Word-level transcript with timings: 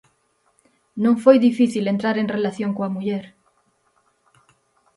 Non 1.03 1.15
foi 1.23 1.37
difícil 1.47 1.83
entrar 1.93 2.15
en 2.19 2.31
relación 2.35 2.71
coa 2.77 2.93
muller. 2.95 3.25